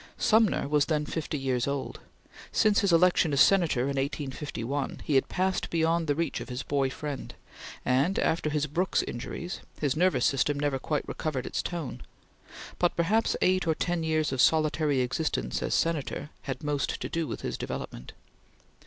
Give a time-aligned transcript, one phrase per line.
[0.17, 1.99] Sumner was then fifty years old.
[2.51, 6.63] Since his election as Senator in 1851 he had passed beyond the reach of his
[6.63, 7.35] boy friend,
[7.85, 12.01] and, after his Brooks injuries, his nervous system never quite recovered its tone;
[12.79, 17.27] but perhaps eight or ten years of solitary existence as Senator had most to do
[17.27, 18.13] with his development.